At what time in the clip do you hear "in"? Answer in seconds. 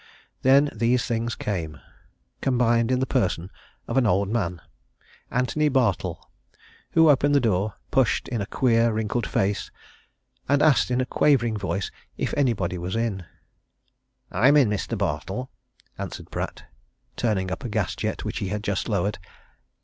2.91-2.99, 8.27-8.41, 10.89-11.01, 12.95-13.25, 14.57-14.71